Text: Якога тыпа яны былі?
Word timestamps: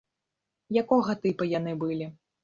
Якога 0.81 1.15
тыпа 1.25 1.47
яны 1.51 1.75
былі? 1.85 2.09